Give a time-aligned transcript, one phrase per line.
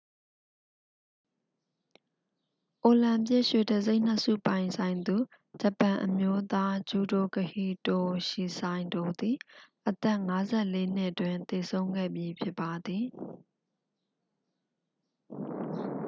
[2.83, 5.15] အိုလံပစ် ရွှေတံဆိပ်နှစ်ဆုပိုင်ဆိုင်သူ
[5.61, 9.35] ဂျပန်အမျိုးသား ဂျုဒိုကဟီတိုရှီစိုင်တို သည်
[9.87, 10.19] အသက်
[10.57, 13.05] 54 နှစ်တွင် သေဆုံးခဲ့ပြီဖြစ်ပါသည်